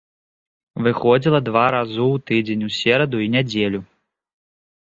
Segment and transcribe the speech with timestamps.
[0.87, 3.79] Выходзіла два разу ў тыдзень у сераду і нядзелю.